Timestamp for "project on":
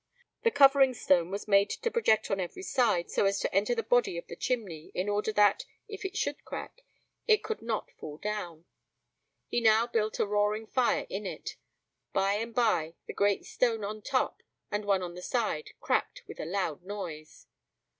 1.91-2.39